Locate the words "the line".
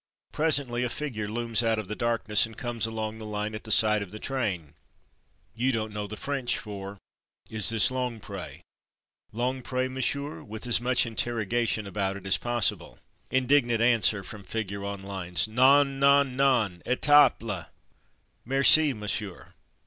3.19-3.53